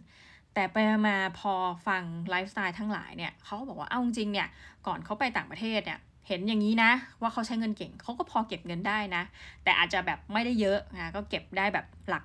[0.55, 0.77] แต่ไป
[1.09, 1.53] มาพอ
[1.87, 4.49] ฟังไลฟ์สไตล์ทั้งหลายเนี่ยเขาก็บอกว่าเอาจริงเนี่ย
[4.87, 9.23] ก่อนเขาไปต่างประเทศเนี่ย เห็นอย่างนี้นะ ว่าเขาใช้เงินเก่งเขาก็พอเก็บเงินได้นะ
[9.63, 12.25] แต่อาจจะแบบไม่ได้เยอะนะก็เก็บได้แบบหลัก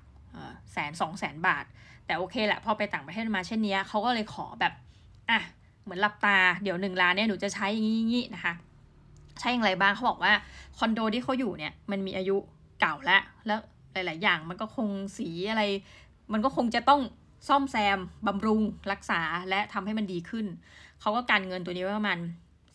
[0.73, 1.65] แสนสองแสนบาท
[2.05, 4.73] แต่โอเคแหละพอไปต่างประเทศมาเช่นนี้เขาก็เลยขอแบบ
[5.29, 5.39] อะ
[5.83, 8.53] เหมือนหลับตาเดี๋ยวหนึ่งล้านเนี่ยหนูจะใช้อย่างนี้นะคะ
[9.39, 10.33] ใช่อย่างไรบ้างเขาบอกว่า
[10.77, 12.37] คอนโดที่เขาอยู่เนี่ยมันมีอายุ
[12.79, 13.59] เก่าแล้วแล้ว
[13.93, 15.63] หลาย ๆ อย่างมันก็คงสีอะไร
[16.33, 17.01] มันก็คงจะต้อง
[17.47, 20.45] ซ่อมแซมบำรุงรักษาและทำให้มันดีขึ้น
[21.01, 22.19] เขาก็การเงินตัวนี้ไว้ประมาณ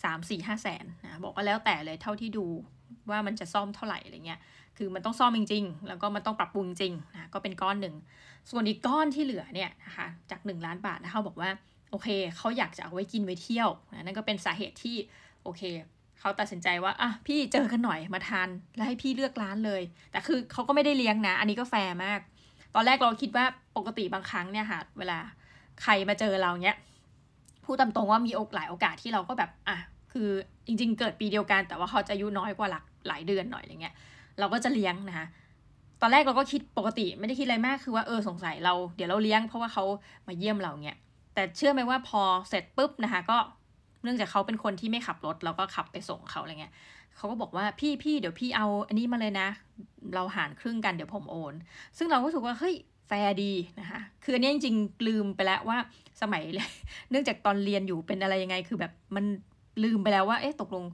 [0.05, 2.47] สามสี่ห้าแสนนะบอกว่าแล้วแต่เลยเท่าที่ดู
[3.11, 4.40] ว่ามันจะซ่อมเท่าไหร่อะไรเงี้ย
[4.76, 7.95] คือมันต้องซ่อมจริงๆ แล้วก็มันต้องปรับปรุงจริงนะ ก็เป็นก้อนหนึ่ง
[8.50, 11.50] ส่วนอีกก้อนที่เหลือเนี่ยนะคะ จากหนึ่งล้านบาทนะเขาบอกว่า
[11.90, 14.97] โอเค เขาอยากจะเอาไว้กินไว้เที่ยวนะนั่นก็เป็นสาเหตุที่
[15.45, 15.62] โอเค
[16.21, 22.21] เขาตัดสินใจว่า อะ พี่เจอกันหน่อยมาทาน แล้วให้พี่เลือกร้านเลย แต่คือเขาก็ไม่ได้เลี้ยงนะ อันนี้ก็แฟร์มาก
[22.75, 23.45] ตอนแรกเราคิดว่า
[23.76, 25.19] ปกติบางครั้งเนี่ยค่ะ เวลา
[25.83, 26.76] ใครมาเจอเราเนี้ย
[27.69, 29.79] พูดตามตรงว่ามีโอกหลายโอกาสที่เราก็แบบอะ
[30.13, 30.29] คือ
[30.67, 33.95] จริง ๆ เกิดปีเดียวกันแต่ว่าเขาจะอายุน้อยกว่าหลักหลายเดือนหน่อยอะไรเงี้ย
[34.39, 35.27] เราก็จะเลี้ยงนะคะ
[36.01, 39.85] ตอนแรกเราก็คิดปกติไม่ได้คิดอะไรมากคือว่าเออสงสัยเราเดี๋ยวเราเลี้ยงเพราะว่าเขา
[40.27, 40.99] มาเยี่ยมเราเนี้ย
[41.35, 43.37] แต่เชื่อไหมว่าพอเสร็จปุ๊บนะคะก็
[44.03, 46.73] เนื่องจากเขาเป็นคนที่ไม่ขับรถเราก็ขับไปส่งเขาอะไรเงี้ย
[47.17, 49.49] เขาก็บอกว่าพี่พี่เดี๋ยวพี่เอาอันนี้มาเลยนะ
[50.15, 51.55] เราหารครึ่งกันเดี๋ยวผมโอน
[51.99, 52.75] ซึ่งเราก็รู้สึกว่าเฮ้ย
[53.09, 55.79] แฟร์ดีนะคะ คืออันนี้จริงๆลืมไปแล้วว่า
[56.23, 56.43] สมัย
[57.11, 59.25] เนื่องจากตอนเรียนอยู่เป็นอะไรยังไง คือแบบมัน
[59.85, 60.85] ลืมไปแล้วว่าเอ๊ะตกลง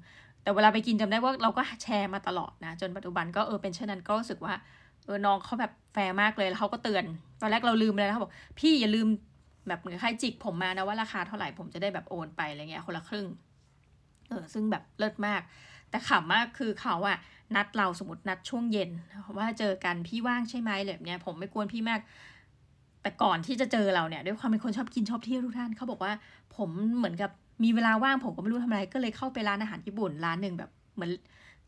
[0.43, 4.55] แต่เวลาไปกินจำได้ว่าเราก็แชร์มาตลอดนะ จนปัจจุบันก็เออเป็นเช่นนั้นก็รู้สึกว่า
[5.05, 7.05] เออน้องเขาแบบแฟร์มากเลยแล้วเขาก็เตือน
[7.41, 9.09] ตอนแรกเราลืมเลยนะเขาบอกพี่อย่าลืม
[9.69, 13.27] แบบเหมือนใครจิกผมมานะว่าราคาเท่าไหร่ผมจะได้แบบโอนไปอะไรเงี้ยคนละครึ่ง
[14.29, 15.41] เออซึ่งแบบเลิศมาก
[15.91, 17.19] แต่ขำมากคือเขาอะ
[17.57, 18.91] นัดเราสมมตินัดช่วงเย็น
[19.39, 22.01] ว่าเจอกันพี่ว่างใช่ไหมแบบเนี้ยผมไม่กวนพี่มาก
[23.03, 26.13] แต่ก่อนที่จะเจอเราเนี่ยด้วยความเป็นคนชอบกินชอบเที่ยวทุกท่านเขาบอกว่า
[26.57, 27.31] ผมเหมือนกับ
[27.65, 31.11] มีเวลาว่างผมก็ไม่รู้ทำอะไร ก็เลยเข้าไปร้านอาหารญี่ปุ่นร้านหนึ่งแบบเหมือน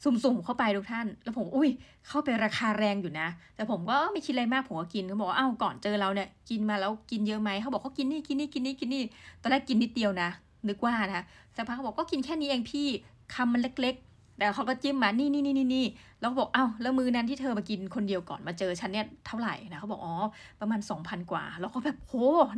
[0.02, 1.70] สุ่มๆเข้าไปทุกท่าน แล้วผมอุ้ย
[2.08, 9.02] เข้าไปราคาแรงอยู่นะ แต่ผมก็ไม่คิดอะไรมาก ผมก็กินเขาบอกว่าอ้าวก่อนเจอเราเนี่ยกินมาแล้วกินเยอะไหมเขาบอกเขากินนี่กินนี่กินนี่กินนี่
[9.42, 10.30] ตอนแรกกินนิดเดียวนะ
[10.68, 11.22] นึกว่านะ
[11.56, 12.86] สักพักเขาบอกก็กินแค่นี้เองพี่
[13.34, 13.96] คำมันเล็ก
[14.38, 15.86] แต่เขาก็จิ้มมา นี่นี่นี่นี่นี่
[16.20, 20.14] แล้วก็บอก เอ้า แล้วมือนั้นที่เธอมากินคนเดียวก่อนมาเจอฉันเนี่ยเท่าไหร่นะเขาบอก อ๋อ
[20.60, 22.12] ประมาณสองพันกว่า แล้วก็แบบโห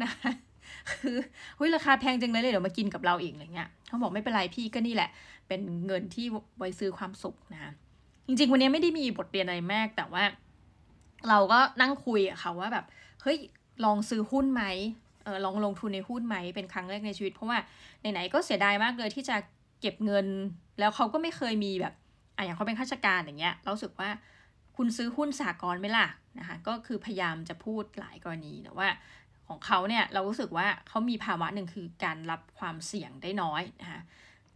[0.05, 0.13] นะ
[0.91, 1.17] คือ
[1.57, 5.11] เฮ้ยราคาแพงจังเลยเลยเดี๋ยวมากินกับเราเองอะไรเงี้ยเขาบอกไม่เป็นไรพี่ก็นี่แหละ
[5.49, 6.27] เป็นเงินที่
[6.59, 7.73] ไว้ซื้อความสุขนะ
[8.27, 10.25] จริง ๆ วันนี้ไม่ได้มีบทเรียนอะไรมาก แต่ว่า
[11.29, 12.85] เราก็นั่งคุยกับเขาว่าแบบ
[13.23, 13.39] เฮ้ย
[13.85, 14.65] ลองซื้อหุ้นไหม
[15.25, 17.59] เออลองลงทุนในหุ้นไหมเป็นครั้งแรกในชีวิต เพราะว่า
[18.01, 19.37] ไหนๆก็เสียดายมากเลยที่จะ
[19.81, 20.27] เก็บเงิน
[20.79, 21.95] แล้วเขาก็ไม่เคยมีแบบ
[22.37, 24.09] อะอย่างเขาเป็นข้าราชการอย่างเงี้ยเราสึกว่า
[24.77, 26.07] คุณซื้อหุ้นสากลไหมล่ะ
[26.39, 28.89] นะคะก็คือพยายามจะพูดหลายกรณีแต่ว่า
[29.49, 34.01] ของเขาเนี่ยเรารู้สึกว่าเขามีภาวะหนึ่งคือการรับความเสี่ยงได้น้อยนะคะ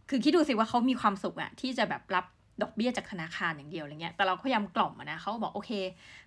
[0.09, 2.25] คือคิดดูสิว่าเขามีความสุขอะที่จะแบบรับ
[2.61, 5.71] ดอกเบี้ยจากธนาคารอย่างเดียวอะไรเงี้ยแต่เราพยายามกล่อมนะเขาบอกโอเค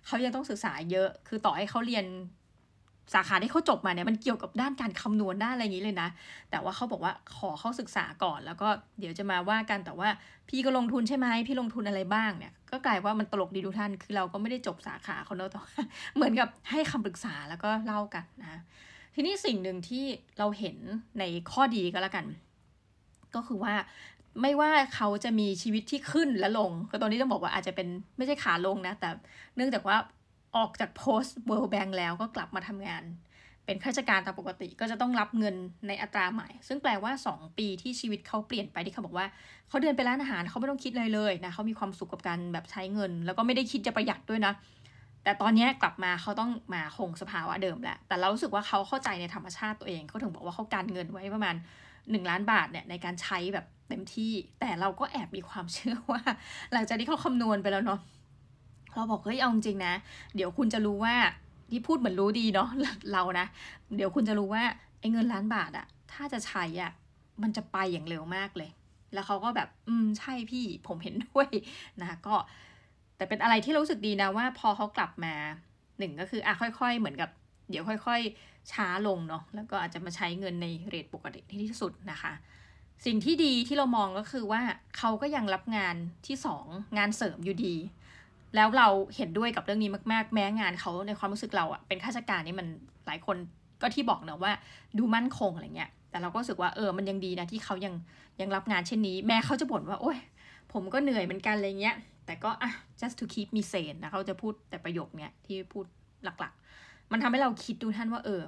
[0.05, 2.05] เขายังต้องศึกษาเยอะ คือต่อให้เขาเรียน
[3.13, 6.09] สาขาที่เขาจบมาเนี่ยมันเกี่ยวกับด้านการคำนวณด้านอะไรอย่างนี้เลยนะ
[6.49, 8.67] แต่ว่าเขาบอกว่าขอเขาศึกษาก่อนแล้วก็
[8.99, 10.09] เดี๋ยวจะมาว่ากันแต่ว่า
[10.49, 15.59] พี่ก็ลงทุนใช่ไหมพี่ลงทุนอะไรบ้างเนี่ย ก็กลายว่ามันตลกดีทุกท่านคือเราก็ไม่ได้จบสาขาเขาเนอะแต่
[16.15, 18.61] เหมือนกับให้คำปรึกษาแล้วก็เล่ากันนะ
[19.15, 20.05] ทีนี้สิ่งหนึ่งที่
[20.39, 20.77] เราเห็น
[21.19, 22.25] ในข้อดีก็แล้วกัน
[23.35, 23.73] ก็คือว่า
[24.41, 27.87] ไม่ว่าเขาจะมีชีวิตที่ขึ้นและลงก็ตอนนี้ต้องบอกว่าอาจจะเป็น
[28.17, 29.09] ไม่ใช่ขาลงนะ แต่
[29.55, 29.97] เนื่องจากว่า
[30.55, 33.03] ออกจากโพสต์ World Bank แล้วก็กลับมาทำงาน
[33.65, 35.55] เป็นข้าราชการตามปกติก็จะต้องรับเงิน
[35.87, 39.27] ในอัตราใหม่ ซึ่งแปลว่า 2 ปีที่ชีวิตเขาเปลี่ยนไปที่เขาบอกว่า
[39.69, 44.53] เขาเดินไปร้านอาหารเขาไม่ต้องคิดเลยเลยนะเขามีความสุขกับการแบบใช้เงิน แล้วก็ไม่ได้คิดจะประหยัดด้วยนะ
[45.23, 51.55] แต่ตอนนี้กลับมาเขาต้องมาคงสภาวะเดิมแหละ แต่เรารู้สึกว่าเขาเข้าใจในธรรมชาติตัวเอง เขาถึงบอกว่าเขาการเงินไว้ประมาณ
[51.91, 56.21] 1 ล้านบาทเนี่ยในการใช้แบบเต็มที่ แต่เราก็แอบมีความเชื่อว่า
[56.73, 57.99] หลังจากที่เขาคำนวณไปแล้วเนาะ
[58.97, 59.93] เราบอกเฮ้ยเอาจริงนะ
[60.35, 61.15] เดี๋ยวคุณจะรู้ว่า
[61.71, 62.69] ที่พูดเหมือนรู้ดีเนาะ
[63.13, 63.47] เรานะ
[63.95, 64.63] เดี๋ยวคุณจะรู้ว่า
[64.99, 66.91] ไอ้เงินล้านบาทอะถ้าจะใช้อะ
[67.41, 68.69] มันจะไปอย่างเร็วมากเลย
[69.13, 71.49] แล้วเขาก็แบบ อืมใช่พี่ผมเห็นด้วย
[72.01, 72.35] นะก็
[73.17, 75.33] แต่เป็นอะไรที่รู้สึกดีนะว่า พอเขากลับมา
[75.97, 77.29] หนึ่งก็คืออะค่อย ๆ เหมือนกับ
[77.69, 82.33] เดี๋ยวค่อย ๆ ช้าลงเนาะแล้วก็อาจจะมาใช้เงินในเรทปกติที่สุดนะคะ
[83.05, 84.61] สิ่งที่ดีที่เรามองก็คือว่า
[84.97, 85.95] เขาก็ยังรับงาน
[86.27, 86.65] ที่สอง
[86.97, 87.75] งานเสริมอยู่ดี
[88.55, 92.67] แล้วเราเห็นด้วยกับเรื่องนี้มาก ๆ แม้งานเขาในความรู้สึกเราอะเป็นข้าราชการนี่มัน
[93.07, 93.37] หลายคน
[93.81, 94.51] ก็ที่บอกเนะว่า
[94.97, 97.93] ดูมั่นคงอะไรเงี้ย แต่เราก็รู้สึกว่าเออมันยังดีนะที่เขายัง
[98.41, 100.17] ยังรับงานเช่นนี้ แม้เขาจะบ่นว่าโอ้ย
[100.73, 105.85] ผมก็เหนื่อยเหมือนกันอะไรเงี้ย แต่ก็อะ just to keep me sane นะเขาจะพูดแต่ประโยคเนี้ยที่พูด
[106.23, 108.41] หลักๆ มันทำให้เราคิดดูท่านว่าเออ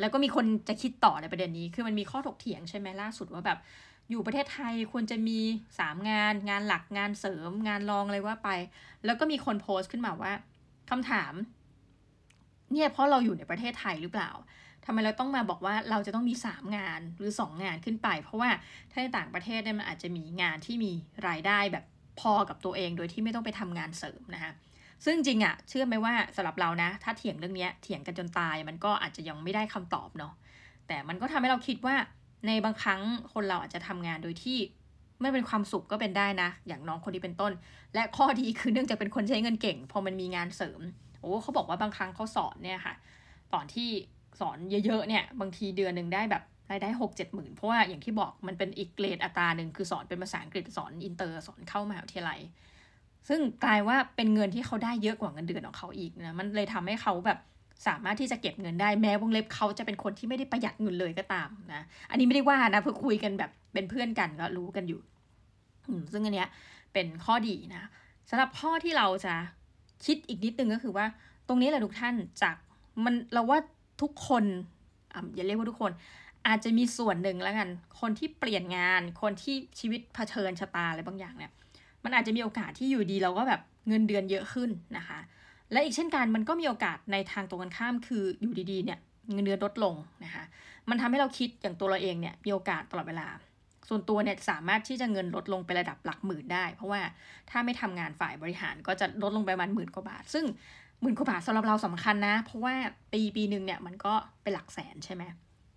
[0.00, 3.58] แล้วก็มีคนจะคิดต่อในประเด็นนี้ คือมันมีข้อถกเถียงใช่ไหมล่าสุดว่าแบบ
[4.10, 5.38] อยู่ประเทศไทยควรจะมี
[5.78, 8.48] สามงาน งานหลักงานเสริม งานรองอะไรว่าไป
[9.04, 10.32] แล้วก็มีคนโพสต์ขึ้นมาว่า
[10.90, 11.32] คำถาม
[12.72, 14.30] เนี่ยเพราะเราอยู่ในประเทศไทยหรือเปล่า
[14.84, 18.50] ทำไมเราต้องมาบอกว่าเราจะต้องมีสามงานหรือสองงานขึ้นไป เพราะว่า
[18.90, 20.92] ถ้าในต่างประเทศเนี่ยมันอาจจะมีงานที่มี
[21.28, 21.84] รายได้แบบ
[22.20, 24.52] พอกับตัวเองโดยที่ไม่ต้องไปทำงานเสริมนะคะ
[25.04, 30.32] ซึ่งจริงอะเชื่อไหมว่าสำหรับเรานะ ถ้าเถียงเรื่องนี้เถียงกันจนตายมันก็อาจจะยังไม่ได้คำตอบเนาะ
[30.88, 31.94] แต่มันก็ทำให้เราคิดว่า
[32.46, 33.00] ในบางครั้ง
[33.32, 34.58] คนเราอาจจะทำงานโดยที่
[35.20, 37.52] ไม่เป็นความสุขก็เป็นได้นะ อย่างน้องคนนี้เป็นต้น
[37.94, 40.80] และข้อดีคือเนื่องจากเป็นคนใช้เงินเก่ง พอมันมีงานเสริม
[41.20, 42.94] โอ้เขาบอกว่าบางครั้งเขาสอนเนี่ยค่ะ
[43.52, 43.88] ตอนที่
[44.40, 52.40] สอนเยอะๆเนี่ย บางทีเดือนหนึ่งได้แบบรายได้หกเจ็ดหมื่นเพราะว่าอย่างที่บอกมันเป็นอีกเกรดอัตราหนึ่งคือสอนเป็นภาษาอังกฤษสอนอินเตอร์สอนเข้ามหาวิทยาลัย
[53.28, 57.38] ซึ่งกลายว่าเป็นเงินที่เขาได้เยอะกว่าเงินเดือนของเขาอีกนะมันเลยทำให้เขาแบบ
[57.86, 65.00] สามารถที่จะเก็บเงินได้แม้วงเล็บเขาจะเป็นคนที่ไม่ได้ประหยัดเงินเลยก็ตามนะอันนี้ไม่ได้ว่านะเพื่อคุยกันแบบเป็นเพื่อนกันก็รู้กันอยู่
[66.12, 66.48] ซึ่งอันเนี้ย
[66.92, 67.82] เป็นข้อดีนะ
[68.30, 69.34] สำหรับข้อที่เราจะ
[70.04, 71.06] คิดอีกนิดนึงก็คือว่า
[71.48, 72.56] ตรงนี้แหละทุกท่านจาก
[73.04, 73.58] มันเราว่า
[74.02, 74.44] ทุกคน
[75.14, 75.92] อ่าอย่าเรียกว่าทุกคน
[76.46, 77.68] อาจจะมีส่วนหนึ่งแล้วกัน
[78.00, 81.52] คนที่เปลี่ยนงาน คนที่ชีวิตเผชิญชะตาอะไรบางอย่างเนี่ย
[82.04, 85.18] มันอาจจะมีโอกาสที่อยู่ดีเราก็แบบเงินเดือนเยอะขึ้นนะคะ
[85.72, 88.98] และอีกเช่นกันมันก็มีโอกาสในทางตรงกันข้ามคืออยู่ดีๆเนี่ย
[89.32, 90.44] เงินเดือนลดลงนะคะ
[90.90, 93.28] มันทำให้เราคิดอย่างตัวเราเองเนี่ยมีโอกาสตลอดเวลา
[93.88, 97.00] ส่วนตัวเนี่ยสามารถที่จะเงินลดลงไประดับหลักหมื่นได้ เพราะว่า
[97.50, 100.44] ถ้าไม่ทำงานฝ่ายบริหารก็จะลดลงไปประมาณหมื่นกว่าบาท ซึ่ง
[101.02, 102.74] หมื่นกว่าบาทสำหรับเราสำคัญนะ เพราะว่า
[103.12, 105.22] ปีปีหนึ่งเนี่ยมันก็เป็นหลักแสนใช่ไหม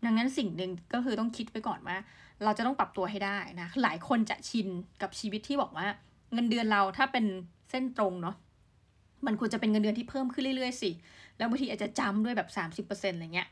[0.06, 1.98] ดังนั้นสิ่งหนึ่งก็คือต้องคิดไว้ก่อนว่า
[2.44, 4.68] เราจะต้องปรับตัวให้ได้นะหลายคนจะชิน
[5.02, 5.88] กับชีวิตที่บอกว่า
[6.34, 7.26] เงินเดือนเราถ้าเป็น
[7.70, 8.36] เส้นตรงเนาะ
[9.26, 10.92] มันควรจะเป็นเงินเดือนที่เพิ่มขึ้นเรื่อยๆสิ
[11.38, 12.50] แล้วบางทีอาจจะจำด้วยแบบ
[12.88, 13.48] 30%อะไรเงี้ย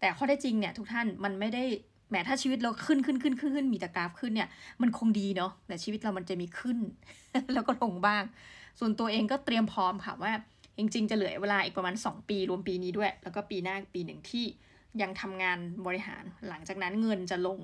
[0.00, 1.64] แต่ข้อได้จริงเนี่ยทุกท่านมันไม่ได้
[2.10, 4.48] แม้ถ้าชีวิตเราขึ้นขึ้นขึ้นขึ้นขึ้นมีแต่กราฟขึ้นเนี่ย
[4.82, 6.78] มันคงดีเนาะแต่ชีวิตเรามันจะมีขึ้น
[7.54, 8.22] แล้วก็ลงบ้าง
[8.80, 10.32] ส่วนตัวเองก็เตรียมพร้อมค่ะว่า
[10.78, 14.44] จริง ๆ จะเหลือเวลาอีกประมาณ 2 ปีรวมปีนี้ด้วย แล้วก็ปีหน้าปีหนึ่งที่
[15.02, 17.60] ยังทำงานบริหารหลังจากนั้นเงินจะลง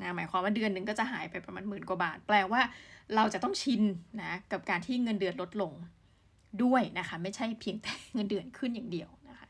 [0.00, 2.60] นะหมายความว่าเดือนหนึ่งก็จะหายไปประมาณหมื่นกว่าบาท แปลว่า
[3.14, 3.82] เราจะต้องชิน
[4.22, 5.72] นะกับการที่เงินเดือนลดลง
[6.62, 9.48] ด้วยนะคะไม่ใช่เพียงแต่เงินเดือนขึ้นอย่างเดียวนะคะ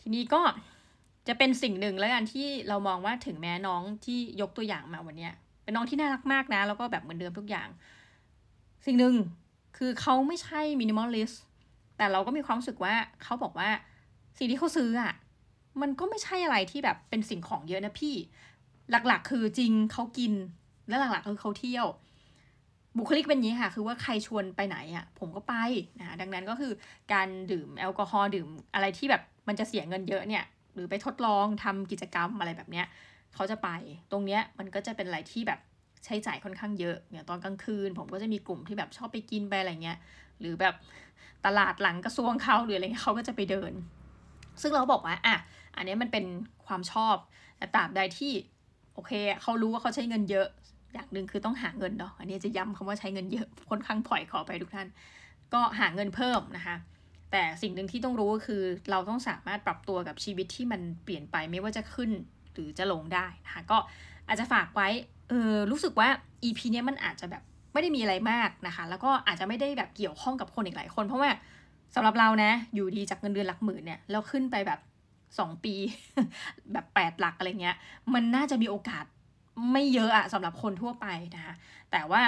[0.00, 0.42] ทีนี้ก็
[1.28, 5.28] จะเป็นสิ่งหนึ่งแล้วกันที่เรามองว่าถึงแม้น้องที่ยกตัวอย่างมาวันนี้
[5.62, 7.68] เป็นน้องที่น่ารักมากนะ แล้วก็แบบเหมือนเดิมทุกอย่าง
[8.86, 9.14] สิ่งหนึ่ง
[9.76, 11.42] คือเขาไม่ใช่ minimalist
[11.96, 13.70] แต่เราก็มีความรู้สึกว่าเขาบอกว่า
[14.38, 15.14] สิ่งที่เขาซื้ออะ
[15.80, 18.14] มันก็ไม่ใช่อะไรที่แบบเป็นสิ่งของเยอะนะพี่
[18.90, 20.32] หลักๆ คือจริงเขากิน
[20.88, 21.86] และหลักๆคือเขาเที่ยว
[22.98, 25.54] บุคลิกเป็นอย่างนี้ค่ะ คือว่าใครชวนไปไหนอะ่ะ ผมก็ไป
[26.00, 26.72] นะดังนั้นก็คือ
[27.12, 32.86] การดื่มแอลกอฮอล์ดื่มอะไรที่แบบมันจะเสียเงินเยอะเนี่ย หรือไปทดลองทำกิจกรรมอะไรแบบเนี้ย
[33.34, 33.68] เขาจะไป
[34.10, 35.60] ตรงเนี้ยมันก็จะเป็นอะไรที่แบบ
[36.04, 39.98] ใช้จ่ายค่อนข้างเยอะอย่างตอนกลางคืน ผมก็จะมีกลุ่มที่แบบชอบไปกินไปอะไรเงี้ย
[40.40, 40.74] หรือแบบ
[41.46, 43.72] ตลาดหลังกระทรวงเขาหรืออะไรเงี้ยเขาก็จะไปเดิน
[44.62, 45.36] ซึ่งเราบอกว่าอะ
[45.76, 46.24] อันนี้มันเป็น
[46.66, 47.16] ความชอบ
[47.58, 48.32] แต่ตราบใดที่
[48.94, 50.46] โอเคเขารู้ว่าเขาใช้เงินเยอะ
[50.96, 54.88] อย่างหนึ่งคือต้องหาเงินเนาะอันนี้จะย้ำคำว่าใช้เงินเยอะค่อนข้างปล่อยขอไปทุกท่าน
[55.54, 56.76] ก็หาเงินเพิ่มนะคะ
[57.32, 62.10] แต่สิ่งหนึ่งที่ต้องรู้ก็คือเราต้องสามารถปรับตัวกับชีวิตที่มันเปลี่ยนไปไม่ว่าจะขึ้น
[62.52, 63.78] หรือจะลงได้นะคะก็
[64.28, 64.88] อาจจะฝากไว้
[65.28, 66.08] เออรู้สึกว่า
[66.44, 71.30] EP เนี้ยมันอาจจะแบบไม่ได้มีอะไรมากนะคะ แล้วก็อาจจะไม่ได้แบบเกี่ยวข้องกับคนอีกหลายคน เพราะว่า
[71.94, 74.80] สำหรับเรานะ อยู่ดีจากเงินเดือนหลักหมื่นเนี่ยแล้วขึ้นไปแบบ
[75.38, 75.74] สองปี
[76.72, 77.76] แบบแปดหลักอะไรเงี้ย
[78.14, 79.04] มันน่าจะมีโอกาส
[79.72, 81.54] ไม่เยอะอะสำหรับคนทั่วไปนะคะ
[81.92, 82.22] แต่ว่า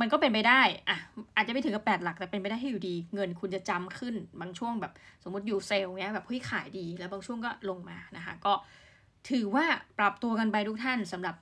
[0.00, 0.98] มันก็เป็นไปได้อะ
[1.36, 8.52] อาจจะไม่ถึงกับแปดหลัก แต่เป็นไปได้ให้อยู่ดี เงินคุณจะจำขึ้นบางช่วงแบบสมมติอยู่เซลล์เนี้ยแบบเฮ้ยขายดี แล้วบางช่วงก็ลงมานะคะ ก็
[9.30, 9.64] ถือว่า
[9.98, 11.34] ปรับตัวกันไปทุกท่านสำหรับ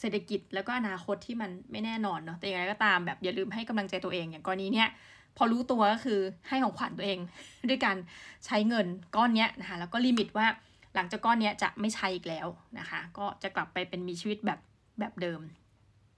[0.00, 4.88] เศรษฐกิจแล้วก็อนาคตที่มันไม่แน่นอนเนาะแต่อย่างไรก็ตามแบบอย่าลืมให้กำลังใจตัวเองอย่างกรณีเนี้ย
[5.36, 7.18] พอรู้ตัวก็คือให้ของขวัญตัวเอง
[7.68, 7.96] ด้วยการ
[8.46, 10.46] ใช้เงินก้อนเนี้ยนะคะแล้วก็ลิมิตว่า
[10.94, 12.46] หลังจากก้อนเนี้ยจะไม่ใช้อีกแล้ว
[12.78, 14.58] นะคะ ก็จะกลับไปเป็นมีชีวิตแบบ
[14.98, 15.40] แบบเดิม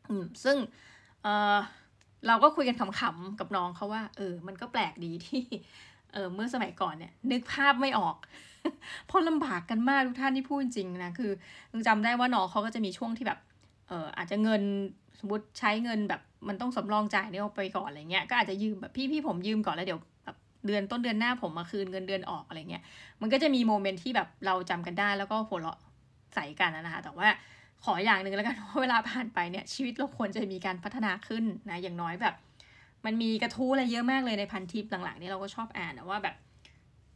[0.08, 0.56] อืมซึ่ง
[1.22, 1.56] เออ
[2.26, 5.42] เราก็คุยกันขำๆกับน้องเขาว่า เออ มันก็แปลกดีที่
[6.12, 8.16] เออเมื่อสมัยก่อนเนี่ย นึกภาพไม่ออก
[9.06, 11.30] เพราะลำบากกันมากทุกท่านที่พูดจริงนะ คือ
[11.72, 13.38] ยังจำได้ว่าน้องเขาก็จะมีช่วงที่แบบ
[13.88, 14.62] เอออาจจะเงิน
[15.20, 22.82] สมมติใช้เงินแบบมันต้องสำรองจ่ายเนี่ยไปก่อนอะไรเงี้ย ก็อาจจะยืมแบบพี่พี่ผมยืมก่อนแล้วเดี๋ยวแบบเดือนต้นเดือนหน้าผมมาคืนเงินเดือนออกอะไรเงี้ย
[23.20, 25.78] มันก็จะมีโมเมนต์ที่แบบเราจำกันได้แล้วก็หัวเราะ
[26.34, 27.28] ใส่กันนะคะ แต่ว่า
[27.84, 32.34] ขออย่างหนึ่งแล้วกันว่าเวลาผ่านไปเนี่ยชีวิตเราควรจะมีการพัฒนาขึ้นนะอย่างน้อยแบบ
[33.04, 36.34] มันมีกระทู้อะไรเยอะมากเลยในพันทิปหลังๆนี่เราก็ชอบอ่านนะว่าแบบ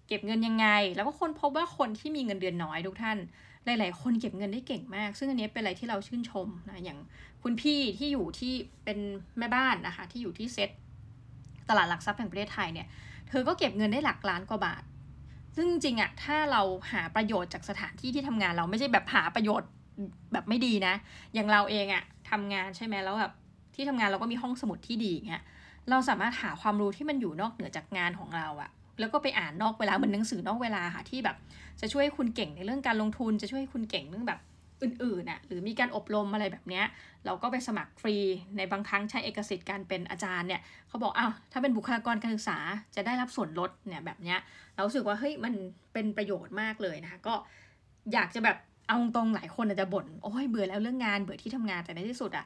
[0.09, 3.19] เก็บเงินยังไง แล้วก็คนพบว่าคนที่มีเงินเดือนน้อยทุกท่าน
[3.65, 6.99] หลายๆคนเก็บเงินได้เก่งมาก ซึ่งอันนี้เป็นอะไรที่เราชื่นชมนะอย่าง
[7.43, 8.53] คุณพี่ที่อยู่ที่
[8.85, 8.99] เป็น
[9.39, 10.71] แม่บ้านนะคะที่อยู่ที่เซ็ต
[11.69, 12.87] ตลาดหลักทรัพย์แห่งประเทศไทยเนี่ย
[13.29, 14.83] เธอก็เก็บเงินได้หลักล้านกว่าบาท
[15.57, 19.69] ซึ่งจริงอะถ้าเราหาประโยชน์จากสถานที่ที่ทำงานเราไม่ใช่แบบหาประโยชน์
[20.33, 20.95] แบบไม่ดีนะ
[21.35, 23.33] อย่างเราเองอะทำงานใช่ไหมแล้วแบบ
[23.75, 25.43] ที่ทำงานเราก็มีห้องสมุดที่ดีเงี้ย
[25.91, 31.37] เราสามารถหาความรู้ที่มันอยู่นอกเหนือจากงานของเราอะแล้วก็ไปอ่านนอกเวลาเหมือนหนังสือนอกเวลาค่ะที่แบบ
[31.81, 34.41] จะช่วยคุณเก่งในเรื่องการลงทุน จะช่วยคุณเก่งเรื่องแบบ
[34.83, 36.85] อื่นๆน่ะหรือมีการอบรมอะไรแบบเนี้ย
[37.27, 38.17] เราก็ไปสมัครฟรี
[38.57, 42.59] ในบางครั้งใช้เอกสิทธิ์การเป็นอาจารย์เนี่ยเขาบอกอ้าวถ้าเป็นบุคลากรการศึกษา
[42.97, 44.39] จะได้รับส่วนลดเนี่ยแบบเนี้ย
[44.75, 45.55] เราสึกว่าเฮ้ยมัน
[45.93, 47.35] เป็นประโยชน์มากเลยนะคะก็
[48.13, 48.57] อยากจะแบบ
[48.88, 52.44] เอาตรงหลายคนอาจจะบ่นโอ้ยเบื่อแล้วเรื่องงานเบื่อที่ทำงานแต่ในที่สุดอะ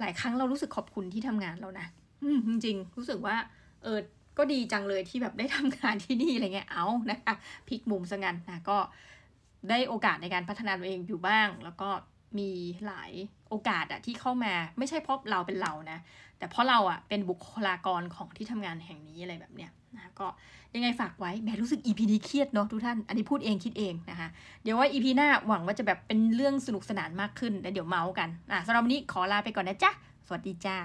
[0.00, 1.86] หลายครั้งเรารู้สึกขอบคุณที่ทำงานแล้วนะ
[2.22, 3.36] อืมจริง รู้สึกว่า
[3.82, 3.98] เออ
[4.38, 7.34] ก็ดีจังเลยที่แบบได้ทำงานที่นี่อะไรเงี้ยเอานะคะ
[7.68, 8.78] พลิกมุมซะงั้นนะก็
[9.68, 11.88] ได้โอกาสในการพัฒนาตัวเองอยู่บ้าง แล้วก็
[12.38, 12.50] มี
[12.86, 13.12] หลาย
[13.48, 15.98] โอกาสอะที่เข้ามาไม่ใช่เพราะเราเป็นเรานะ
[16.38, 20.26] แต่เพราะเราอะเป็นบุคลากรของที่ทำงานแห่งนี้อะไรแบบเนี้ย นะก็
[20.74, 24.28] ยังไงฝากไว้แม่รู้สึก EP นี้เครียดเนาะทุกท่าน อันนี้พูดเองคิดเองนะคะ
[24.62, 29.90] เดี๋ยวว่า EP หน้าหวังว่าจะแบบเป็นเรื่องสนุกสนานมากขึ้นแล้วเดี๋ยวเมาส์กันอะสำหรับวันนี้ขอลาไปก่อนนะจ๊ะ
[30.26, 30.76] สวัสดีจ้า